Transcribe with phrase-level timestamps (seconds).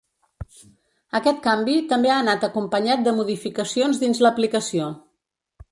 [1.19, 4.91] Aquest canvi també ha anat acompanyat de modificacions dins l’aplicació.